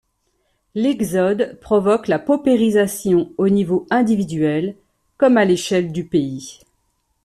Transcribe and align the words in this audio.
L'exode 0.73 1.59
provoque 1.61 2.07
la 2.07 2.17
paupérisation 2.17 3.31
au 3.37 3.49
niveau 3.49 3.85
individuel, 3.91 4.75
comme 5.17 5.37
à 5.37 5.45
l'échelle 5.45 5.91
du 5.91 6.03
pays. 6.05 6.59